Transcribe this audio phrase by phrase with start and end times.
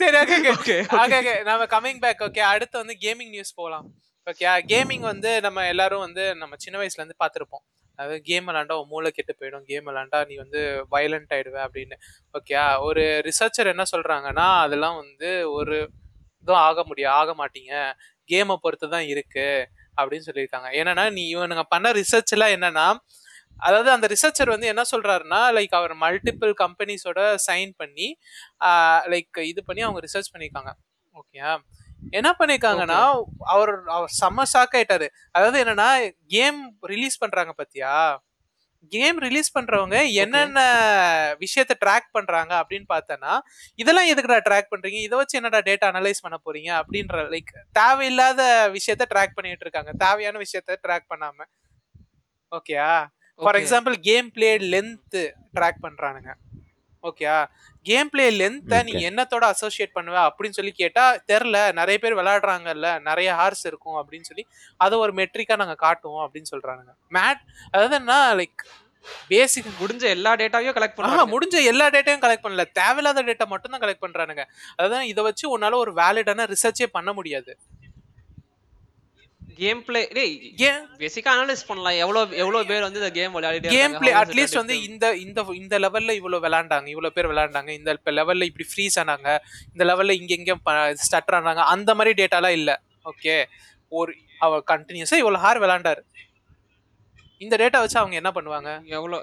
[0.00, 3.86] சரி okay okay okay okay நம்ம coming back okay அடுத்து வந்து கேமிங் நியூஸ் போகலாம்
[4.26, 7.64] ஓகே கேமிங் வந்து நம்ம எல்லாரும் வந்து நம்ம சின்ன வயசுல இருந்து பார்த்துருப்போம்.
[7.98, 9.64] அதாவது கேம் விளாண்டா மூளை கெட்டு போயிடும்.
[9.70, 10.60] கேம் விளாண்டா நீ வந்து
[10.94, 11.96] வயலண்ட் ஆயிடுவ அப்படின்னு.
[12.38, 12.56] ஓகே
[12.86, 15.76] ஒரு ரிசர்ச்சர் என்ன சொல்றாங்கன்னா அதெல்லாம் வந்து ஒரு
[16.42, 17.72] இதுவும் ஆக முடியும் ஆக மாட்டீங்க.
[18.30, 19.48] கேமை பொறுத்து தான் இருக்கு
[19.98, 20.68] அப்படின்னு சொல்லியிருக்காங்க.
[20.80, 22.86] என்னன்னா நீ இவனுங்க பண்ண ரிசர்ச் எல்லாம் என்னன்னா
[23.66, 28.08] அதாவது அந்த ரிசர்ச்சர் வந்து என்ன சொல்றாருன்னா லைக் அவர் மல்டிபிள் கம்பெனிஸோட சைன் பண்ணி
[29.14, 30.72] லைக் இது பண்ணி அவங்க ரிசர்ச் பண்ணியிருக்காங்க.
[31.14, 31.40] ஓகே
[32.18, 33.00] என்ன பண்ணிருக்காங்கன்னா
[33.54, 35.06] அவர் அவர் செம்ம ஷாக் ஆயிட்டாரு.
[35.36, 35.90] அதாவது என்னன்னா
[36.34, 36.60] கேம்
[36.92, 37.94] ரிலீஸ் பண்றாங்க பாத்தியா?
[38.92, 40.60] கேம் ரிலீஸ் பண்றவங்க என்னென்ன
[41.44, 43.32] விஷயத்த ட்ராக் பண்றாங்க அப்படின்னு பார்த்தனா
[43.82, 44.98] இதெல்லாம் எதுக்குடா ட்ராக் பண்றீங்க?
[45.06, 46.70] இதை வச்சு என்னடா டேட்டா அனலைஸ் பண்ண போறீங்க?
[46.80, 48.42] அப்படின்ற லைக் தேவையில்லாத
[48.76, 49.92] விஷயத்த ட்ராக் பண்ணிட்டு இருக்காங்க.
[50.04, 51.38] தேவையான விஷயத்த ட்ராக் பண்ணாம.
[52.52, 52.90] ஓகேயா
[53.40, 53.56] for.
[53.60, 55.16] Example game play length
[55.56, 56.30] track பண்றானுங்க.
[57.02, 57.34] ஓகேயா
[57.86, 59.02] கேம் பிளே லென்த்தை நீ Okay.
[59.08, 61.56] என்னத்தோட அசோசியேட் பண்ணுவ அப்படின்னு சொல்லி கேட்டா தெரில.
[61.72, 62.88] நிறைய பேர் விளையாடுறாங்கல்ல.
[63.08, 64.44] நிறைய ஹார்ஸ் இருக்கும் அப்படின்னு சொல்லி
[64.76, 66.92] அதை ஒரு மெட்ரிக்கா நாங்க காட்டுவோம் அப்படின்னு சொல்றானுங்க.
[67.16, 68.64] மேட் அதாவது என்ன லைக்
[69.28, 72.64] பேசிக் முடிஞ்ச எல்லா டேட்டாவையும் கலெக்ட் பண்ணுவாங்க முடிஞ்ச எல்லா டேட்டாயும் கலெக்ட் பண்ணல.
[72.80, 74.44] தேவையில்லாத டேட்டா மட்டும் தான் கலெக்ட் பண்றானுங்க.
[74.76, 77.52] அதாவது இதை வச்சு உன்னால ஒரு வேலிடான ரிசர்ச்சே பண்ண முடியாது.
[79.58, 81.96] கேம் பிளே டேய் கேம் பேசிக்கா அனலைஸ் பண்ணலாம்.
[82.02, 84.74] எவ்வளவு எவ்வளவு பேர் வந்து இந்த கேம் விளையாடிட்டு கேம் பிளே அட்லீஸ்ட் வந்து?
[84.88, 89.28] இந்த இந்த இந்த லெவல்ல இவ்வளவு விளையாண்டாங்க இவ்வளவு பேர் விளையாண்டாங்க இந்த லெவல்ல இப்படி ஃப்ரீஸ் ஆனாங்க
[89.72, 90.54] இந்த லெவல்ல இங்க இங்க
[91.04, 92.70] ஸ்டட்டர் ஆனாங்க அந்த மாதிரி டேட்டாலாம் இல்ல.
[93.12, 93.36] ஓகே
[93.92, 94.12] ஒரு
[94.46, 96.02] அவ கண்டினியூஸா இவ்வளவு ஹார் விளையாண்டாரு.
[97.40, 98.70] இந்த டேட்டா வச்சு அவங்க என்ன பண்ணுவாங்க?
[98.96, 99.22] எவ்வளவு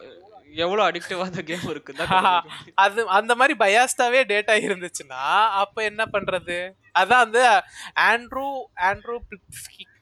[0.54, 1.94] எவ்வளவு அடிக்டிவா அந்த கேம் இருக்கு
[2.84, 5.22] அது அந்த மாதிரி பயாஸ்டாவே டேட்டா இருந்துச்சுன்னா
[5.62, 6.58] அப்ப என்ன பண்றது?
[7.00, 7.42] அதான் வந்து
[8.10, 8.48] ஆண்ட்ரூ
[8.90, 9.16] ஆண்ட்ரூ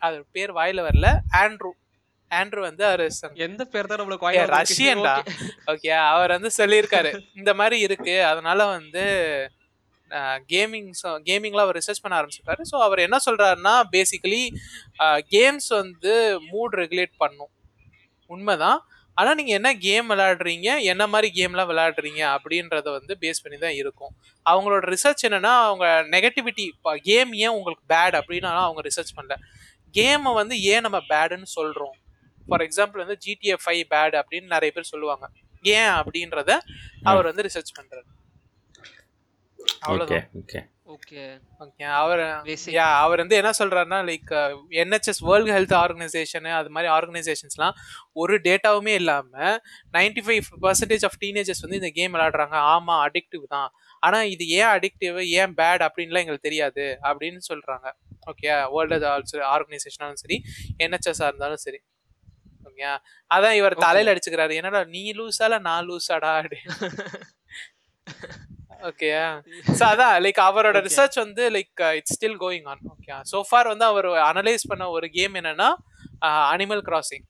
[0.07, 1.07] அது பேர் வாயில வரல.
[1.41, 1.71] ஆண்ட்ரூ
[2.31, 3.05] ஆண்ட்ரூ வந்து அவரு
[3.47, 4.43] எந்த பேர் தான் நம்மளுக்கு வாயில?
[4.57, 5.15] ரஷ்யன்டா.
[5.73, 7.11] ஓகே அவர் வந்து சொல்லியிருக்காரு.
[7.39, 8.15] இந்த மாதிரி இருக்கு.
[8.31, 9.03] அதனால வந்து
[10.51, 10.89] கேமிங்
[11.27, 12.63] கேமிங்ல அவர் ரிசர்ச் பண்ண ஆரம்பிச்சிருக்காரு.
[12.71, 14.43] ஸோ அவர் என்ன சொல்றாருன்னா பேசிக்கலி
[15.35, 16.13] கேம்ஸ் வந்து
[16.51, 17.51] மூட் ரெகுலேட் பண்ணும்.
[18.29, 18.79] உண்மைதான்.
[19.17, 20.69] ஆனா நீங்க என்ன கேம் விளையாடுறீங்க?
[20.91, 22.21] என்ன மாதிரி கேம்லாம் விளையாடுறீங்க?
[22.35, 24.13] அப்படின்றத வந்து பேஸ் பண்ணி தான் இருக்கும்.
[24.45, 26.65] அவங்களோட ரிசர்ச் என்னன்னா அவங்க நெகட்டிவிட்டி
[27.09, 29.35] கேம் ஏன் உங்களுக்கு பேட் அப்படின்னு அவங்க ரிசர்ச் பண்ணல.
[29.93, 31.95] கேமை வந்து ஏன் நம்ம பேடுன்னு சொல்றோம்?
[32.47, 35.25] ஃபார் எக்ஸாம்பிள் வந்து ஜிடிஏ ஃபைவ் பேட் அப்படின்னு நிறைய பேர் சொல்லுவாங்க.
[35.63, 36.51] ஏன் அப்படின்றத
[37.03, 38.07] அவர் வந்து ரிசர்ச் பண்றாரு.
[39.59, 40.59] ஓகே அவ்வளவுதான் ஓகே.
[40.91, 41.23] ஓகே
[41.63, 42.21] ஓகே அவர்.
[42.71, 44.31] யா அவர் வந்து என்ன சொல்றாருன்னா like
[44.81, 47.75] NHS world health organisation அது மாதிரி ஆர்கனைசேஷன்ஸ்லாம்
[48.21, 49.31] ஒரு டேட்டாவுமே இல்லாம
[49.93, 52.55] 95% ஃபைவ் பர்சன்டேஜ் ஆஃப் டீனேஜர்ஸ் வந்து இந்த கேம் விளையாடுறாங்க.
[52.73, 53.69] ஆமா அடிக்டிவ் தான்.
[54.03, 55.09] ஆனா இது ஏன் அடிக்டிவ்
[55.39, 57.87] ஏன் பேட் அப்படின்லாம் எங்களுக்கு தெரியாது அப்படின்னு சொல்றாங்க.
[58.27, 59.07] ஓகே வேர்ல்டு
[59.55, 60.37] ஆர்கனைசேஷனாலும் சரி
[60.85, 61.79] என்ஹெச்எஸ்ஆ இருந்தாலும் சரி.
[62.67, 62.85] ஓகே
[63.31, 63.75] அதான் இவர்.
[63.85, 64.53] தலையில அடிச்சுக்கிறாரு.
[64.59, 66.59] என்னடா நீ லூஸால நான் லூஸாடா அப்படி
[68.81, 69.09] ஓகே
[69.71, 70.87] ஸோ அதான் லைக் அவரோட Okay.
[70.87, 75.07] ரிசர்ச் வந்து like it's still going on okay so for வந்து அவர் அனலைஸ் பண்ண ஒரு
[75.15, 75.69] கேம் என்னன்னா
[76.51, 77.25] Animal Crossing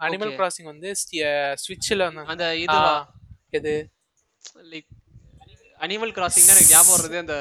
[0.00, 0.38] Animal Okay.
[0.40, 0.88] Crossing வந்து
[1.60, 2.92] ஸ்விட்சில் வந்து அந்த இதுவா?
[2.92, 3.74] ஆ, எது?
[4.70, 4.88] லைக்
[5.80, 7.36] அனிமல் கிராசிங் எனக்கு ஞாபகம் வருது அந்த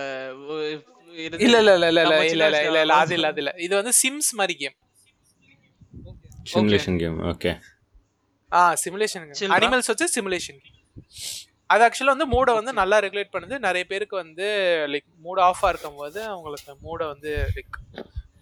[1.17, 3.51] இது- இல்ல இல்ல இல்ல இல்ல இல்ல இல்ல இல்ல இல்ல அது இல்ல அது இல்ல.
[3.65, 4.75] இது வந்து சிம்ஸ் மாதிரி கேம்
[6.51, 7.51] சிமுலேஷன் கேம் ஓகே
[8.51, 9.23] ஆ சிமுலேஷன்.
[9.55, 10.59] அனிமல்ஸ் வச்சு சிமுலேஷன்
[11.69, 13.55] அது ஆக்சுவலாக வந்து மூடை வந்து நல்லா ரெகுலேட் பண்ணுது.
[13.67, 14.47] நிறைய பேருக்கு வந்து
[14.93, 17.77] லைக் மூட் ஆஃபாக இருக்கும்போது அவங்களுக்கு மூடை வந்து லைக்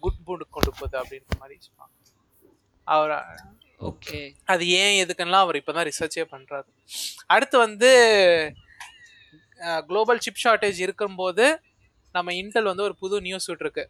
[0.04, 1.92] குட் மூடு கொண்டு போகுது அப்படின்ற மாதிரி சொன்னாங்க
[2.86, 3.14] அவர்
[3.90, 4.18] ஓகே
[4.52, 6.68] அது ஏன் எதுக்குன்னா அவர் இப்போ தான் ரிசர்ச்சே பண்ணுறாரு
[7.34, 7.90] அடுத்து வந்து
[9.88, 11.44] குளோபல் சிப் ஷார்ட்டேஜ் இருக்கும்போது
[12.14, 13.84] நம்ம இன்டெல் வந்து ஒரு புது நியூஸ் விட்டுருக்கு.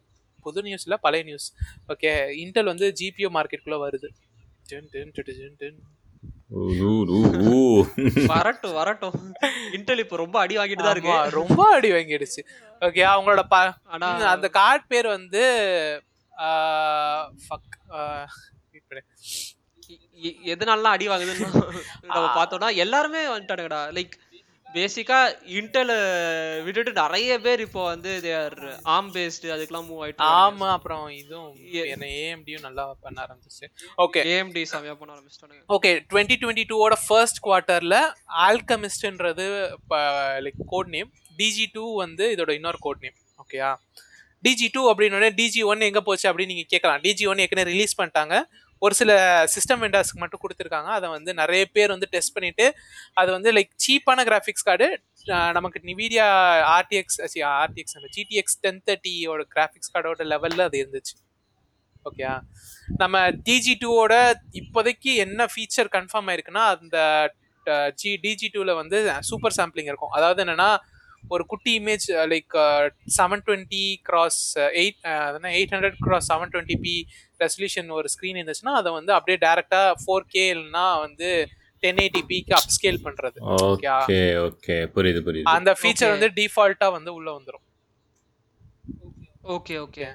[0.47, 1.49] புது நியூஸ் இல்லை பழைய நியூஸ்
[1.93, 2.11] ஓகே
[2.43, 4.09] இன்டெல் வந்து ஜிபிஓ மார்க்கெட்டுக்குள்ளே வருது.
[8.33, 9.15] வரட்டும் வரட்டும்.
[9.73, 11.15] இன்டெல் இப்போ ரொம்ப அடி வாங்கிட்டு தான் இருக்கு.
[11.31, 12.43] ரொம்ப அடி வாங்கிடுச்சு.
[12.83, 13.57] ஓகே அவங்களோட ப
[14.33, 15.43] அந்த கார்டு பேர் வந்து
[17.45, 17.77] ஃபக்
[20.53, 21.49] எதனாலலாம் அடி வாங்குதுன்னு
[22.15, 23.81] நம்ம பார்த்தோம்னா எல்லாருமே வந்துட்டானுங்கடா.
[23.97, 24.15] லைக்
[24.77, 25.19] பேசிக்கா
[25.59, 25.93] இன்டெல்
[26.65, 28.57] விட்டுட்டு நிறைய பேர் இப்போ வந்து தேர்
[28.95, 31.53] ஆம் பேஸ்டு அதுக்கெல்லாம் மூவ் ஆயிட்டு ஆமா அப்புறம் இதுவும்
[31.93, 33.67] என்ன ஏஎம்டியும் நல்லா பண்ண ஆரம்பிச்சிச்சு.
[34.05, 35.63] ஓகே ஏஎம்டி செமையா பண்ண ஆரம்பிச்சிட்டானுங்க.
[35.77, 38.01] ஓகே டுவெண்ட்டி டுவெண்ட்டி டூவோட ஃபர்ஸ்ட் குவார்ட்டரில்
[38.49, 39.47] ஆல்கமிஸ்ட்ன்றது
[40.47, 43.71] like code name DG two வந்து இதோட இன்னொரு கோட் நேம் ஓகேயா
[44.47, 47.01] டிஜி டூ அப்படின்னு டிஜி ஒன் எங்கே போச்சு அப்படின்னு நீங்கள் கேட்கலாம்.
[47.05, 48.35] டிஜி ஒன் ஏற்கனவே ரிலீஸ் பண்ணிட்டாங்க.
[48.85, 49.11] ஒரு சில
[49.55, 50.91] சிஸ்டம் வெண்டாஸ்க்கு மட்டும் கொடுத்துருக்காங்க.
[50.99, 52.67] அதை வந்து நிறைய பேர் வந்து டெஸ்ட் பண்ணிட்டு
[53.21, 54.89] அது வந்து லைக் சீப்பான கிராஃபிக்ஸ் கார்டு
[55.59, 56.27] நமக்கு நிவீடியா
[56.79, 57.19] ஆர்டிஎக்ஸ்
[57.63, 61.15] ஆர்டிஎக்ஸ் அந்த ஜிடிஎக்ஸ் டென் தேர்ட்டியோட கிராஃபிக்ஸ் கார்டோட லெவலில் அது இருந்துச்சு.
[62.09, 62.25] ஓகே
[63.03, 64.15] நம்ம டிஜி டூவோட
[64.61, 66.99] இப்போதைக்கு என்ன ஃபீச்சர் கன்ஃபார்ம் ஆயிருக்குன்னா அந்த
[68.01, 68.99] ஜி டிஜி டூவில் வந்து
[69.29, 70.13] சூப்பர் சாம்பிளிங் இருக்கும்.
[70.17, 70.71] அதாவது என்னென்னா
[71.33, 72.55] ஒரு குட்டி image like
[73.19, 74.41] seven twenty cross
[74.81, 74.99] eight
[75.57, 76.95] eight hundred cross seven twenty p
[77.45, 81.29] resolution ஒரு ஸ்க்ரீன் இருந்துச்சுன்னா அதை வந்து அப்படியே டேரெக்டாக ஃபோர் கே இல்லைனா வந்து
[81.83, 83.39] டென் எயிட்டி பிக்கு அப்ஸ்கேல் பண்ணுறது
[83.71, 85.49] ஓகே ஓகே புரியுது புரியுது.
[85.57, 86.15] அந்த ஃபீச்சர் Okay.
[86.17, 87.65] வந்து டிஃபால்ட்டாக வந்து உள்ளே வந்துடும்
[89.57, 90.07] ஓகே ஓகே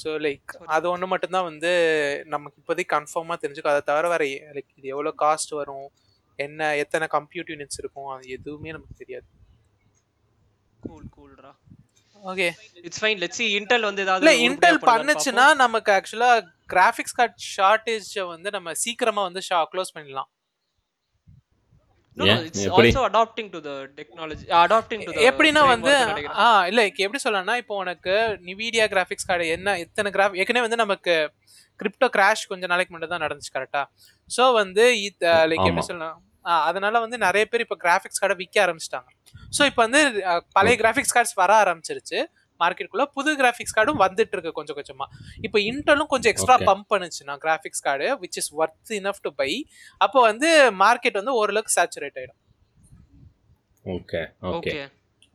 [0.00, 1.70] ஸோ லைக் அது ஒன்று மட்டும்தான் வந்து
[2.34, 3.74] நமக்கு இப்போதைக்கு கன்ஃபார்மாக தெரிஞ்சுக்கும்.
[3.74, 4.24] அதை தவிர வேற
[4.56, 5.86] லைக் இது எவ்வளோ காஸ்ட் வரும்?
[6.38, 8.08] என்ன எத்தனை கம்ப்யூட் யூனிட்ஸ் இருக்கும்?
[8.14, 9.26] அது எதுவுமே நமக்கு தெரியாது.
[10.84, 11.52] Cool கூல்ரா
[12.22, 12.48] okay
[12.86, 16.30] it's fine let's see Intel வந்து ஏதாவது இல்ல இன்டெல் பண்ணுச்சுன்னா நமக்கு ஆக்சுவலா
[16.74, 19.42] கிராஃபிக்ஸ் கார்டு ஷார்டேஜ் வந்து நம்ம சீக்கிரமா வந்து
[19.74, 20.30] க்ளோஸ் பண்ணிடலாம்
[22.16, 22.42] No, no, ஏன்?
[22.48, 22.88] it's எப்படி?
[22.88, 25.92] also adapting to the technology, adapting to the எப்படின்னா வந்து.
[26.42, 28.14] ஆ இல்ல எப்படி சொல்லலாம்னா இப்போ உனக்கு
[28.48, 31.14] நிவிடியா கிராஃபிக்ஸ் கார்டு என்ன எத்தனை கிராஃப் ஏற்கனவே வந்து நமக்கு
[31.80, 33.82] கிரிப்டோ கிராஷ் கொஞ்ச நாளைக்கு மட்டும் தான் நடந்துச்சு கரெக்டா
[34.30, 34.84] ஸோ வந்து
[35.50, 35.84] லைக் எப்படி.
[35.90, 36.20] சொல்லலாம்
[36.68, 39.10] அதனால வந்து நிறைய பேர் இப்போ கிராஃபிக்ஸ் கார்டை விற்க ஆரம்பிச்சிட்டாங்க
[39.56, 40.00] ஸோ இப்போ வந்து
[40.56, 42.18] பழைய கிராஃபிக்ஸ் கார்ட்ஸ் வர ஆரம்பிச்சிருச்சு.
[42.60, 45.06] மார்க்கெட்டுக்குள்ள புது கிராஃபிக்ஸ் கார்டும் வந்துட்டு இருக்கு கொஞ்சம் கொஞ்சமா.
[45.46, 46.56] இப்போ இன்டலும் கொஞ்சம் எக்ஸ்ட்ரா.
[46.68, 49.50] பம்ப் பண்ணுச்சுன்னா graphics card which is worth enough to buy
[50.00, 50.50] அப்போ வந்து
[50.82, 52.40] மார்க்கெட் வந்து ஓரளவுக்கு சேச்சுரேட் ஆயிடும்.
[53.84, 54.22] Okay
[54.52, 54.84] okay Okay.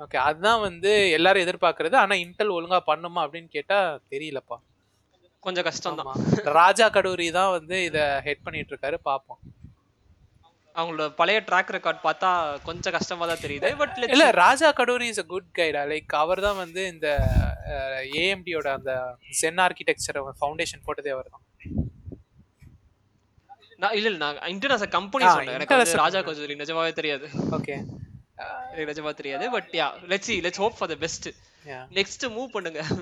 [0.03, 1.95] ஓகே அதுதான் வந்து எல்லாரும் எதிர்பார்க்கறது.
[2.01, 3.77] ஆனா இன்டெல் ஒழுங்கா பண்ணுமா அப்படின்னு கேட்டா
[4.13, 4.57] தெரியலப்பா.
[5.45, 6.21] கொஞ்சம் கஷ்டம் தான்.
[6.59, 9.39] ராஜா கடூரி தான் வந்து இத ஹெட் பண்ணிட்டு இருக்காரு பாப்போம்.
[10.79, 12.29] அவங்களோட பழைய ட்ராக் ரெக்கார்ட் பார்த்தா
[12.67, 13.69] கொஞ்சம் கஷ்டமா தான் தெரியுது.
[13.81, 17.07] பட் இல்ல Raja Koduri is a good கைடா like அவர் தான் வந்து இந்த
[18.23, 18.93] ஏஎம்டியோட அந்த
[19.41, 21.45] சென் ஆர்கிடெக்சர் ஃபவுண்டேஷன் போட்டதே அவர் தான்.
[23.83, 25.55] நான் இல்ல இல்ல நான் as a கம்பெனி சொன்னேன்.
[25.57, 26.21] எனக்கு ராஜா.
[26.29, 27.27] கஜூரி நிஜமாவே தெரியாது.
[27.57, 27.75] ஓகே
[28.71, 31.27] எனக்கு நிஜமா தெரியாது but yeah let's let's hope for the best
[31.97, 32.81] next move பண்ணுங்க.